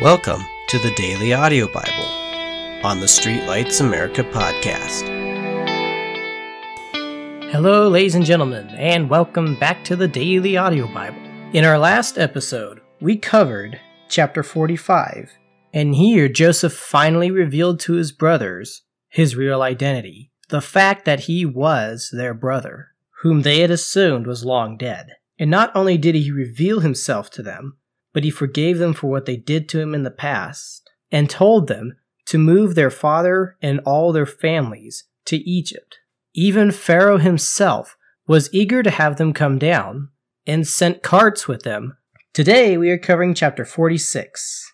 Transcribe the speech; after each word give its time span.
Welcome 0.00 0.40
to 0.68 0.78
the 0.78 0.94
Daily 0.94 1.34
Audio 1.34 1.66
Bible 1.66 2.06
on 2.82 3.00
the 3.00 3.06
Streetlights 3.06 3.82
America 3.82 4.24
podcast. 4.24 5.02
Hello, 7.50 7.86
ladies 7.86 8.14
and 8.14 8.24
gentlemen, 8.24 8.70
and 8.70 9.10
welcome 9.10 9.56
back 9.56 9.84
to 9.84 9.96
the 9.96 10.08
Daily 10.08 10.56
Audio 10.56 10.86
Bible. 10.86 11.20
In 11.52 11.66
our 11.66 11.78
last 11.78 12.16
episode, 12.16 12.80
we 13.02 13.18
covered 13.18 13.78
chapter 14.08 14.42
45, 14.42 15.32
and 15.74 15.94
here 15.94 16.30
Joseph 16.30 16.72
finally 16.72 17.30
revealed 17.30 17.78
to 17.80 17.92
his 17.92 18.10
brothers 18.10 18.84
his 19.10 19.36
real 19.36 19.60
identity 19.60 20.30
the 20.48 20.62
fact 20.62 21.04
that 21.04 21.20
he 21.20 21.44
was 21.44 22.08
their 22.10 22.32
brother, 22.32 22.92
whom 23.20 23.42
they 23.42 23.60
had 23.60 23.70
assumed 23.70 24.26
was 24.26 24.46
long 24.46 24.78
dead. 24.78 25.08
And 25.38 25.50
not 25.50 25.70
only 25.74 25.98
did 25.98 26.14
he 26.14 26.30
reveal 26.30 26.80
himself 26.80 27.28
to 27.32 27.42
them, 27.42 27.76
but 28.12 28.24
he 28.24 28.30
forgave 28.30 28.78
them 28.78 28.92
for 28.92 29.08
what 29.08 29.26
they 29.26 29.36
did 29.36 29.68
to 29.68 29.80
him 29.80 29.94
in 29.94 30.02
the 30.02 30.10
past, 30.10 30.88
and 31.10 31.28
told 31.28 31.68
them 31.68 31.96
to 32.26 32.38
move 32.38 32.74
their 32.74 32.90
father 32.90 33.56
and 33.60 33.80
all 33.80 34.12
their 34.12 34.26
families 34.26 35.04
to 35.24 35.36
Egypt. 35.38 35.98
Even 36.34 36.70
Pharaoh 36.70 37.18
himself 37.18 37.96
was 38.26 38.52
eager 38.52 38.82
to 38.82 38.90
have 38.90 39.16
them 39.16 39.32
come 39.32 39.58
down, 39.58 40.08
and 40.46 40.66
sent 40.66 41.02
carts 41.02 41.48
with 41.48 41.62
them. 41.62 41.96
Today 42.32 42.76
we 42.76 42.90
are 42.90 42.98
covering 42.98 43.34
chapter 43.34 43.64
46. 43.64 44.72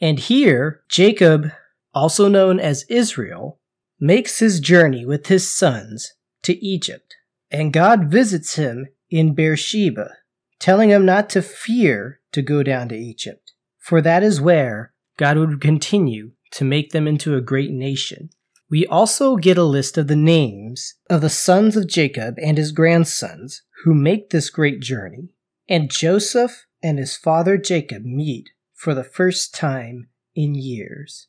And 0.00 0.18
here, 0.18 0.82
Jacob, 0.88 1.50
also 1.92 2.28
known 2.28 2.60
as 2.60 2.84
Israel, 2.88 3.58
makes 3.98 4.38
his 4.38 4.60
journey 4.60 5.04
with 5.04 5.26
his 5.26 5.50
sons 5.50 6.14
to 6.42 6.64
Egypt. 6.64 7.16
And 7.50 7.72
God 7.72 8.10
visits 8.10 8.54
him 8.54 8.86
in 9.10 9.34
Beersheba, 9.34 10.10
telling 10.58 10.90
him 10.90 11.04
not 11.04 11.30
to 11.30 11.42
fear 11.42 12.20
to 12.32 12.42
go 12.42 12.62
down 12.62 12.88
to 12.88 12.96
Egypt, 12.96 13.52
for 13.78 14.00
that 14.02 14.22
is 14.22 14.40
where 14.40 14.92
God 15.16 15.36
would 15.36 15.60
continue 15.60 16.32
to 16.52 16.64
make 16.64 16.90
them 16.90 17.06
into 17.06 17.36
a 17.36 17.40
great 17.40 17.70
nation. 17.70 18.30
We 18.70 18.86
also 18.86 19.36
get 19.36 19.56
a 19.56 19.64
list 19.64 19.96
of 19.96 20.08
the 20.08 20.16
names 20.16 20.94
of 21.08 21.22
the 21.22 21.30
sons 21.30 21.76
of 21.76 21.88
Jacob 21.88 22.36
and 22.42 22.58
his 22.58 22.72
grandsons 22.72 23.62
who 23.84 23.94
make 23.94 24.30
this 24.30 24.50
great 24.50 24.80
journey. 24.80 25.30
And 25.68 25.90
Joseph 25.90 26.66
and 26.82 26.98
his 26.98 27.16
father 27.16 27.56
Jacob 27.56 28.04
meet 28.04 28.50
for 28.74 28.94
the 28.94 29.04
first 29.04 29.54
time 29.54 30.08
in 30.34 30.54
years. 30.54 31.28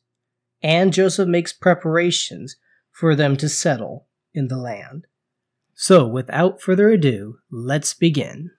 And 0.62 0.92
Joseph 0.92 1.28
makes 1.28 1.52
preparations 1.52 2.56
for 2.92 3.14
them 3.14 3.36
to 3.38 3.48
settle 3.48 4.06
in 4.34 4.48
the 4.48 4.58
land. 4.58 5.06
So, 5.74 6.06
without 6.06 6.60
further 6.60 6.90
ado, 6.90 7.38
let's 7.50 7.94
begin. 7.94 8.50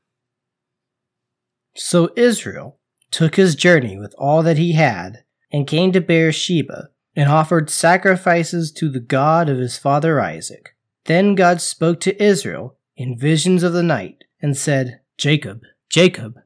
So 1.76 2.12
Israel 2.16 2.80
took 3.12 3.36
his 3.36 3.56
journey 3.56 3.98
with 3.98 4.16
all 4.18 4.44
that 4.44 4.58
he 4.58 4.74
had, 4.74 5.24
and 5.52 5.68
came 5.68 5.92
to 5.92 6.02
Beersheba, 6.02 6.90
and 7.16 7.30
offered 7.30 7.70
sacrifices 7.70 8.72
to 8.72 8.90
the 8.90 9.00
God 9.00 9.50
of 9.50 9.58
his 9.58 9.78
father 9.78 10.22
Isaac. 10.22 10.76
Then 11.06 11.36
God 11.36 11.62
spoke 11.62 12.00
to 12.02 12.24
Israel 12.24 12.78
in 12.96 13.18
visions 13.18 13.64
of 13.64 13.74
the 13.74 13.84
night, 13.84 14.24
and 14.42 14.56
said, 14.56 15.02
Jacob, 15.18 15.62
Jacob. 15.90 16.40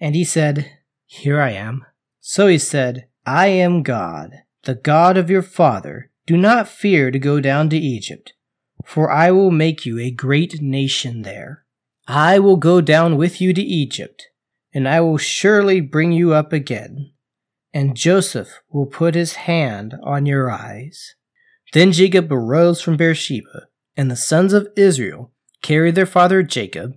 And 0.00 0.14
he 0.14 0.24
said, 0.24 0.70
Here 1.06 1.40
I 1.40 1.50
am. 1.50 1.84
So 2.20 2.46
he 2.46 2.58
said, 2.58 3.08
I 3.26 3.48
am 3.48 3.82
God, 3.82 4.42
the 4.62 4.74
God 4.74 5.16
of 5.16 5.30
your 5.30 5.42
father. 5.42 6.10
Do 6.26 6.36
not 6.36 6.68
fear 6.68 7.10
to 7.10 7.18
go 7.18 7.40
down 7.40 7.68
to 7.70 7.76
Egypt, 7.76 8.32
for 8.84 9.10
I 9.10 9.30
will 9.32 9.50
make 9.50 9.84
you 9.84 9.98
a 9.98 10.10
great 10.10 10.60
nation 10.60 11.22
there. 11.22 11.64
I 12.06 12.38
will 12.38 12.56
go 12.56 12.80
down 12.80 13.16
with 13.16 13.40
you 13.40 13.52
to 13.54 13.62
Egypt 13.62 14.28
and 14.74 14.88
I 14.88 15.00
will 15.00 15.18
surely 15.18 15.80
bring 15.80 16.12
you 16.12 16.32
up 16.32 16.52
again, 16.52 17.12
and 17.72 17.96
Joseph 17.96 18.60
will 18.70 18.86
put 18.86 19.14
his 19.14 19.34
hand 19.34 19.94
on 20.02 20.26
your 20.26 20.50
eyes. 20.50 21.14
Then 21.72 21.92
Jacob 21.92 22.32
arose 22.32 22.80
from 22.80 22.96
Beersheba, 22.96 23.68
and 23.96 24.10
the 24.10 24.16
sons 24.16 24.52
of 24.52 24.68
Israel 24.76 25.32
carried 25.62 25.94
their 25.94 26.06
father 26.06 26.42
Jacob, 26.42 26.96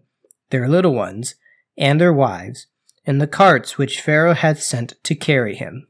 their 0.50 0.68
little 0.68 0.94
ones, 0.94 1.36
and 1.78 2.00
their 2.00 2.14
wives, 2.14 2.68
in 3.06 3.20
the 3.20 3.28
carts 3.28 3.78
which 3.78 4.02
Pharaoh 4.02 4.34
had 4.34 4.58
sent 4.58 4.96
to 5.04 5.16
carry 5.16 5.56
him. 5.56 5.88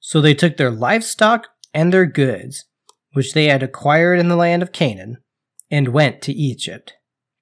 So 0.00 0.20
they 0.20 0.34
took 0.34 0.56
their 0.56 0.70
livestock 0.70 1.48
and 1.72 1.92
their 1.92 2.06
goods, 2.06 2.64
which 3.12 3.32
they 3.32 3.46
had 3.46 3.62
acquired 3.62 4.18
in 4.18 4.28
the 4.28 4.36
land 4.36 4.62
of 4.62 4.72
Canaan, 4.72 5.18
and 5.70 5.88
went 5.88 6.22
to 6.22 6.32
Egypt. 6.32 6.94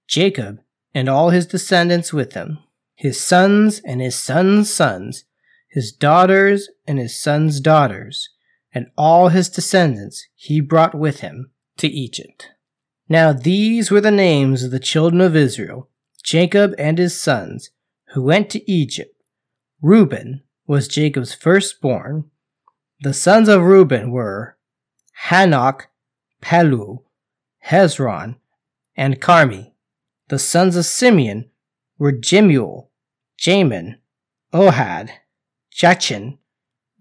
Jacob 0.07 0.61
and 0.95 1.09
all 1.09 1.31
his 1.31 1.47
descendants 1.47 2.13
with 2.13 2.35
him 2.35 2.59
his 2.97 3.21
sons 3.21 3.81
and 3.85 4.01
his 4.01 4.17
sons' 4.17 4.73
sons, 4.73 5.25
his 5.69 5.93
daughters 5.93 6.71
and 6.87 6.99
his 6.99 7.21
sons' 7.21 7.61
daughters, 7.61 8.31
and 8.73 8.87
all 8.97 9.29
his 9.29 9.49
descendants 9.51 10.27
he 10.35 10.61
brought 10.61 10.95
with 10.95 11.21
him 11.21 11.51
to 11.77 11.87
Egypt. 11.87 12.49
Now 13.09 13.33
these 13.33 13.91
were 13.91 14.01
the 14.01 14.11
names 14.11 14.65
of 14.65 14.71
the 14.71 14.81
children 14.81 15.21
of 15.21 15.37
Israel, 15.37 15.89
Jacob 16.25 16.75
and 16.79 16.99
his 16.99 17.21
sons, 17.21 17.71
who 18.15 18.23
went 18.23 18.51
to 18.51 18.71
Egypt. 18.71 19.15
Reuben 19.83 20.43
was 20.67 20.89
Jacob's 20.89 21.35
firstborn. 21.35 22.31
The 23.01 23.15
sons 23.15 23.49
of 23.49 23.63
Reuben 23.63 24.11
were 24.11 24.57
Hanoch, 25.29 25.89
Pallu, 26.43 27.03
Hezron, 27.67 28.37
and 28.97 29.21
Carmi. 29.21 29.73
The 30.29 30.39
sons 30.39 30.77
of 30.77 30.87
Simeon 30.87 31.51
were 31.99 32.13
Jemuel, 32.13 32.91
Jamin, 33.41 33.97
Ohad, 34.53 35.11
Jachin, 35.75 36.39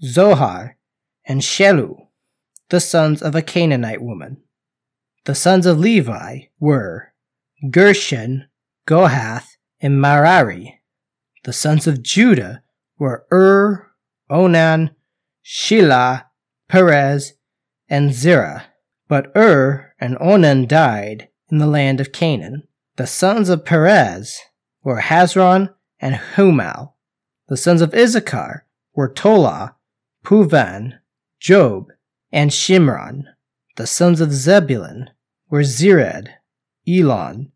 Zohar, 0.04 0.78
and 1.26 1.42
Shelu, 1.42 2.08
the 2.70 2.80
sons 2.80 3.22
of 3.22 3.36
a 3.36 3.42
Canaanite 3.42 4.02
woman. 4.02 4.38
The 5.26 5.36
sons 5.36 5.66
of 5.66 5.80
Levi 5.80 6.42
were 6.60 7.14
Gershon, 7.72 8.48
Kohath, 8.86 9.58
and 9.80 10.00
Merari. 10.00 10.82
The 11.44 11.54
sons 11.54 11.88
of 11.88 12.04
Judah 12.04 12.64
were 12.98 13.26
Ur, 13.32 13.92
Onan, 14.30 14.96
Shelah, 15.44 16.26
Perez, 16.68 17.34
and 17.90 18.14
Zerah. 18.14 18.66
But 19.08 19.32
Ur 19.36 19.94
and 20.00 20.18
Onan 20.20 20.68
died 20.68 21.30
in 21.52 21.60
the 21.60 21.68
land 21.68 22.00
of 22.00 22.12
Canaan. 22.12 22.68
The 22.98 23.08
sons 23.08 23.50
of 23.50 23.66
Perez 23.66 24.40
were 24.86 25.02
Hezron 25.02 25.74
and 26.00 26.16
Hamul. 26.16 26.94
The 27.50 27.58
sons 27.58 27.82
of 27.82 27.94
Issachar 27.94 28.66
were 28.94 29.12
Tola, 29.12 29.76
Puvah, 30.24 31.00
Job, 31.40 31.88
and 32.32 32.52
Shimron. 32.52 33.24
The 33.76 33.88
sons 33.88 34.22
of 34.22 34.32
Zebulun 34.32 35.10
were 35.50 35.64
Zered, 35.64 36.30
Elon, 36.88 37.52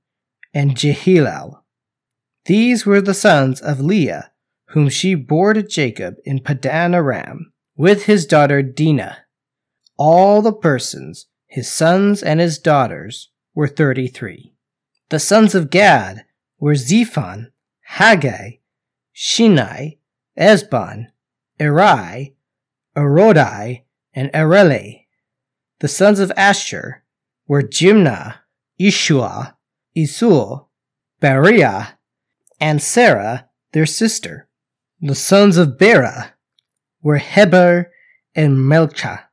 and 0.54 0.76
Jehiel. 0.76 1.64
These 2.46 2.86
were 2.86 3.00
the 3.00 3.14
sons 3.14 3.62
of 3.62 3.80
Leah, 3.80 4.32
whom 4.70 4.90
she 4.90 5.14
bore 5.14 5.54
to 5.54 5.64
Jacob 5.64 6.16
in 6.26 6.40
Padan 6.40 6.96
Aram, 6.96 7.54
with 7.78 8.06
his 8.06 8.26
daughter 8.26 8.64
Dinah. 8.64 9.18
All 9.98 10.42
the 10.42 10.54
persons, 10.54 11.28
his 11.46 11.72
sons 11.72 12.24
and 12.24 12.40
his 12.40 12.58
daughters, 12.58 13.30
were 13.54 13.68
thirty 13.68 14.08
three. 14.08 14.54
The 15.10 15.20
sons 15.20 15.54
of 15.54 15.70
Gad 15.70 16.26
were 16.60 16.76
Zephon, 16.76 17.52
Haggai, 17.82 18.58
Shinai, 19.16 19.98
Ezbon, 20.38 21.08
Eri, 21.60 22.36
Arodai, 22.96 23.84
and 24.14 24.32
Areli. 24.34 25.06
The 25.80 25.88
sons 25.88 26.20
of 26.20 26.32
Asher 26.36 27.04
were 27.48 27.64
Jimnah, 27.64 28.36
Ishua, 28.80 29.56
Isui, 29.96 30.66
Beriah, 31.22 31.90
and 32.60 32.82
Sarah, 32.82 33.50
their 33.72 33.86
sister. 33.86 34.48
The 35.02 35.16
sons 35.16 35.58
of 35.58 35.78
Bera 35.78 36.34
were 37.02 37.18
Heber 37.18 37.92
and 38.36 38.58
Melcha. 38.58 39.24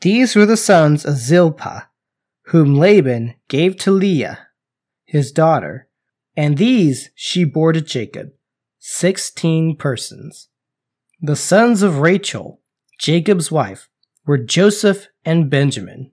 These 0.00 0.36
were 0.36 0.46
the 0.46 0.56
sons 0.56 1.04
of 1.04 1.14
Zilpah, 1.14 1.88
whom 2.46 2.76
Laban 2.76 3.34
gave 3.48 3.76
to 3.78 3.90
Leah, 3.90 4.48
his 5.04 5.32
daughter, 5.32 5.85
and 6.36 6.58
these 6.58 7.10
she 7.14 7.44
bore 7.44 7.72
to 7.72 7.80
Jacob, 7.80 8.30
sixteen 8.78 9.76
persons. 9.76 10.48
The 11.20 11.36
sons 11.36 11.82
of 11.82 11.98
Rachel, 11.98 12.60
Jacob's 12.98 13.50
wife, 13.50 13.88
were 14.26 14.38
Joseph 14.38 15.08
and 15.24 15.50
Benjamin. 15.50 16.12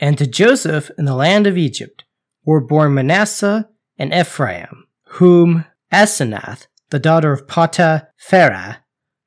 And 0.00 0.16
to 0.18 0.26
Joseph 0.26 0.90
in 0.96 1.04
the 1.04 1.14
land 1.14 1.46
of 1.46 1.58
Egypt 1.58 2.04
were 2.44 2.60
born 2.60 2.94
Manasseh 2.94 3.68
and 3.98 4.12
Ephraim, 4.12 4.86
whom 5.04 5.64
Asenath, 5.92 6.66
the 6.90 6.98
daughter 6.98 7.32
of 7.32 7.46
Poti-Pherah, 7.46 8.78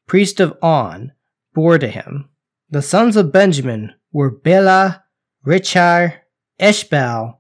priest 0.07 0.39
of 0.39 0.57
On, 0.61 1.11
bore 1.53 1.77
to 1.77 1.87
him. 1.87 2.29
The 2.69 2.81
sons 2.81 3.15
of 3.15 3.31
Benjamin 3.31 3.93
were 4.11 4.31
Bela, 4.31 5.03
Richar, 5.45 6.15
Eshbal, 6.59 7.37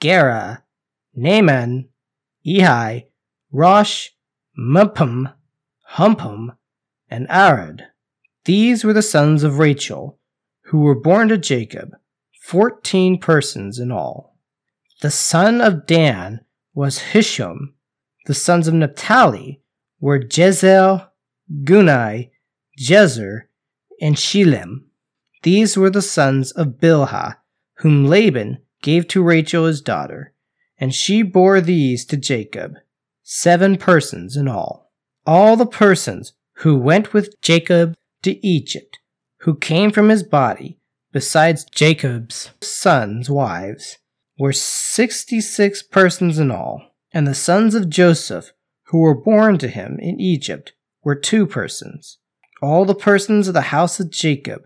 Gera, 0.00 0.64
Naaman, 1.14 1.88
Ehi, 2.46 3.04
Rosh, 3.50 4.10
Muppim, 4.58 5.32
Huppim, 5.92 6.56
and 7.08 7.26
Arad. 7.28 7.84
These 8.44 8.84
were 8.84 8.92
the 8.92 9.02
sons 9.02 9.44
of 9.44 9.58
Rachel, 9.58 10.18
who 10.66 10.80
were 10.80 10.98
born 10.98 11.28
to 11.28 11.38
Jacob, 11.38 11.90
fourteen 12.40 13.18
persons 13.18 13.78
in 13.78 13.92
all. 13.92 14.36
The 15.00 15.10
son 15.10 15.60
of 15.60 15.86
Dan 15.86 16.40
was 16.74 16.98
Hushim. 17.12 17.74
The 18.26 18.34
sons 18.34 18.68
of 18.68 18.74
Naphtali 18.74 19.60
were 20.00 20.18
Jezel, 20.18 21.08
Guni, 21.64 22.30
Jezer, 22.78 23.42
and 24.00 24.16
Shillem. 24.16 24.84
These 25.42 25.76
were 25.76 25.90
the 25.90 26.02
sons 26.02 26.52
of 26.52 26.78
Bilhah, 26.78 27.36
whom 27.78 28.06
Laban 28.06 28.58
gave 28.80 29.06
to 29.08 29.22
Rachel 29.22 29.66
his 29.66 29.80
daughter, 29.80 30.34
and 30.82 30.92
she 30.92 31.22
bore 31.22 31.60
these 31.60 32.04
to 32.04 32.16
Jacob, 32.16 32.74
seven 33.22 33.76
persons 33.76 34.36
in 34.36 34.48
all. 34.48 34.90
All 35.24 35.54
the 35.54 35.64
persons 35.64 36.32
who 36.54 36.76
went 36.76 37.12
with 37.12 37.40
Jacob 37.40 37.94
to 38.24 38.44
Egypt, 38.44 38.98
who 39.42 39.54
came 39.54 39.92
from 39.92 40.08
his 40.08 40.24
body, 40.24 40.80
besides 41.12 41.64
Jacob's 41.72 42.50
sons' 42.60 43.30
wives, 43.30 43.98
were 44.36 44.52
sixty 44.52 45.40
six 45.40 45.84
persons 45.84 46.40
in 46.40 46.50
all. 46.50 46.96
And 47.12 47.28
the 47.28 47.34
sons 47.34 47.76
of 47.76 47.88
Joseph, 47.88 48.50
who 48.86 48.98
were 48.98 49.14
born 49.14 49.58
to 49.58 49.68
him 49.68 50.00
in 50.00 50.18
Egypt, 50.18 50.72
were 51.04 51.14
two 51.14 51.46
persons. 51.46 52.18
All 52.60 52.84
the 52.84 52.96
persons 52.96 53.46
of 53.46 53.54
the 53.54 53.70
house 53.70 54.00
of 54.00 54.10
Jacob, 54.10 54.62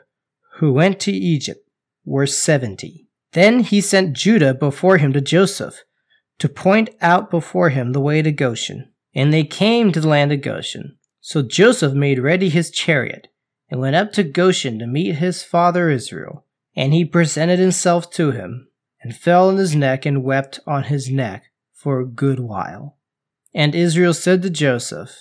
who 0.61 0.73
went 0.73 0.99
to 1.01 1.13
Egypt, 1.13 1.69
were 2.07 2.27
seventy. 2.27 3.07
Then 3.33 3.61
he 3.61 3.83
sent 3.83 4.17
Judah 4.17 4.55
before 4.55 4.97
him 4.97 5.13
to 5.13 5.21
Joseph, 5.21 5.83
to 6.39 6.49
point 6.49 6.91
out 7.01 7.31
before 7.31 7.71
him 7.71 7.93
the 7.93 8.01
way 8.01 8.23
to 8.23 8.33
Goshen. 8.33 8.91
And 9.15 9.33
they 9.33 9.45
came 9.45 9.93
to 9.93 10.01
the 10.01 10.09
land 10.09 10.33
of 10.33 10.43
Goshen. 10.43 10.97
So 11.21 11.43
Joseph 11.43 11.95
made 11.95 12.19
ready 12.19 12.49
his 12.49 12.71
chariot, 12.71 13.29
and 13.71 13.81
went 13.81 13.97
up 13.97 14.13
to 14.13 14.23
Goshen 14.23 14.79
to 14.79 14.87
meet 14.87 15.17
his 15.17 15.43
father 15.43 15.91
Israel. 15.91 16.45
And 16.75 16.93
he 16.93 17.05
presented 17.05 17.59
himself 17.59 18.11
to 18.13 18.33
him, 18.33 18.69
and 19.03 19.17
fell 19.17 19.49
on 19.49 19.57
his 19.57 19.75
neck 19.75 20.05
and 20.05 20.23
wept 20.23 20.61
on 20.67 20.85
his 20.85 21.11
neck 21.11 21.45
for 21.73 22.01
a 22.01 22.07
good 22.07 22.41
while. 22.41 22.97
And 23.55 23.75
Israel 23.75 24.13
said 24.13 24.43
to 24.43 24.51
Joseph, 24.51 25.17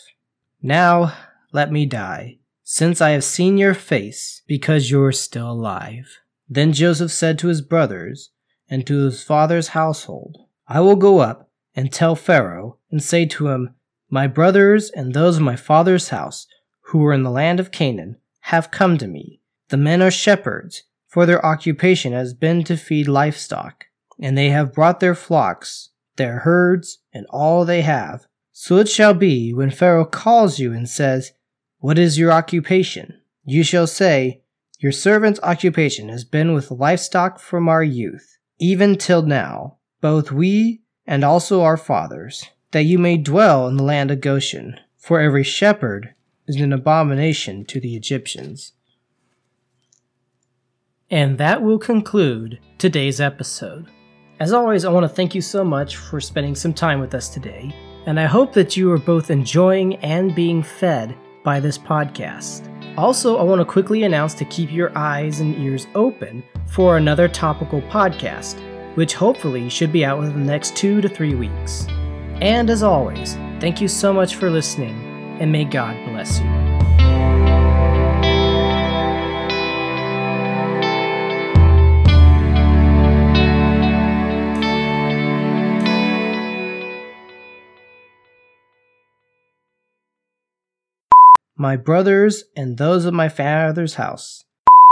Now 0.61 1.13
let 1.53 1.71
me 1.71 1.85
die, 1.85 2.39
since 2.63 2.99
I 2.99 3.11
have 3.11 3.23
seen 3.23 3.57
your 3.57 3.73
face, 3.73 4.41
because 4.45 4.91
you 4.91 5.01
are 5.03 5.11
still 5.13 5.51
alive. 5.51 6.19
Then 6.49 6.73
Joseph 6.73 7.11
said 7.11 7.39
to 7.39 7.47
his 7.47 7.61
brothers 7.61 8.31
and 8.69 8.85
to 8.85 9.05
his 9.05 9.23
father's 9.23 9.69
household, 9.69 10.37
I 10.67 10.79
will 10.79 10.95
go 10.95 11.19
up 11.19 11.51
and 11.75 11.91
tell 11.91 12.15
Pharaoh, 12.15 12.77
and 12.89 13.03
say 13.03 13.25
to 13.25 13.49
him, 13.49 13.75
My 14.09 14.27
brothers 14.27 14.89
and 14.89 15.13
those 15.13 15.37
of 15.37 15.43
my 15.43 15.55
father's 15.55 16.09
house, 16.09 16.47
who 16.87 17.05
are 17.05 17.13
in 17.13 17.23
the 17.23 17.31
land 17.31 17.59
of 17.59 17.71
Canaan, 17.71 18.17
have 18.41 18.71
come 18.71 18.97
to 18.97 19.07
me. 19.07 19.41
The 19.69 19.77
men 19.77 20.01
are 20.01 20.11
shepherds, 20.11 20.83
for 21.07 21.25
their 21.25 21.45
occupation 21.45 22.13
has 22.13 22.33
been 22.33 22.63
to 22.63 22.77
feed 22.77 23.07
livestock, 23.07 23.85
and 24.19 24.37
they 24.37 24.49
have 24.49 24.73
brought 24.73 24.99
their 24.99 25.15
flocks, 25.15 25.89
their 26.15 26.39
herds, 26.39 26.99
and 27.13 27.25
all 27.29 27.65
they 27.65 27.81
have. 27.81 28.25
So 28.51 28.77
it 28.77 28.89
shall 28.89 29.13
be 29.13 29.53
when 29.53 29.71
Pharaoh 29.71 30.05
calls 30.05 30.59
you 30.59 30.71
and 30.71 30.89
says, 30.89 31.33
What 31.79 31.99
is 31.99 32.17
your 32.17 32.31
occupation? 32.31 33.21
You 33.43 33.63
shall 33.63 33.87
say, 33.87 34.41
Your 34.79 34.91
servant's 34.91 35.39
occupation 35.43 36.09
has 36.09 36.23
been 36.23 36.53
with 36.53 36.71
livestock 36.71 37.39
from 37.39 37.67
our 37.67 37.83
youth, 37.83 38.37
even 38.59 38.97
till 38.97 39.21
now 39.21 39.77
both 40.05 40.31
we 40.31 40.83
and 41.07 41.23
also 41.23 41.63
our 41.63 41.77
fathers, 41.77 42.51
that 42.73 42.83
you 42.83 42.99
may 42.99 43.17
dwell 43.17 43.67
in 43.67 43.75
the 43.75 43.83
land 43.83 44.11
of 44.11 44.21
Goshen, 44.21 44.79
for 44.99 45.19
every 45.19 45.43
shepherd 45.43 46.13
is 46.45 46.57
an 46.57 46.71
abomination 46.71 47.65
to 47.65 47.79
the 47.79 47.95
Egyptians. 47.95 48.73
And 51.09 51.39
that 51.39 51.63
will 51.63 51.79
conclude 51.79 52.59
today's 52.77 53.19
episode. 53.19 53.87
As 54.39 54.53
always, 54.53 54.85
I 54.85 54.91
want 54.91 55.05
to 55.05 55.09
thank 55.09 55.33
you 55.33 55.41
so 55.41 55.63
much 55.63 55.95
for 55.95 56.21
spending 56.21 56.53
some 56.53 56.71
time 56.71 56.99
with 56.99 57.15
us 57.15 57.27
today, 57.27 57.73
and 58.05 58.19
I 58.19 58.25
hope 58.25 58.53
that 58.53 58.77
you 58.77 58.91
are 58.91 58.99
both 58.99 59.31
enjoying 59.31 59.95
and 60.03 60.35
being 60.35 60.61
fed 60.61 61.17
by 61.43 61.59
this 61.59 61.79
podcast. 61.79 62.69
Also, 62.95 63.37
I 63.37 63.43
want 63.43 63.59
to 63.59 63.65
quickly 63.65 64.03
announce 64.03 64.35
to 64.35 64.45
keep 64.45 64.71
your 64.71 64.95
eyes 64.95 65.39
and 65.39 65.55
ears 65.55 65.87
open 65.95 66.43
for 66.67 66.95
another 66.95 67.27
topical 67.27 67.81
podcast 67.81 68.61
which 68.95 69.13
hopefully 69.13 69.69
should 69.69 69.91
be 69.91 70.03
out 70.03 70.19
within 70.19 70.39
the 70.39 70.51
next 70.51 70.75
two 70.75 70.99
to 71.01 71.07
three 71.07 71.35
weeks. 71.35 71.87
And 72.41 72.69
as 72.69 72.83
always, 72.83 73.35
thank 73.59 73.79
you 73.79 73.87
so 73.87 74.11
much 74.11 74.35
for 74.35 74.49
listening, 74.49 74.95
and 75.39 75.51
may 75.51 75.63
God 75.63 75.95
bless 76.09 76.39
you. 76.39 76.65
My 91.57 91.77
brothers 91.77 92.43
and 92.55 92.77
those 92.77 93.05
of 93.05 93.13
my 93.13 93.29
father's 93.29 93.95
house 93.95 94.43